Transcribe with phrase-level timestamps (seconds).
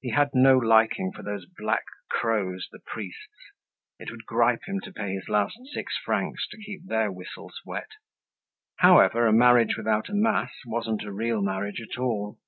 [0.00, 3.50] He had no liking for those black crows, the priests.
[3.98, 7.88] It would gripe him to pay his last six francs to keep their whistles wet;
[8.76, 12.38] however, a marriage without a mass wasn't a real marriage at all.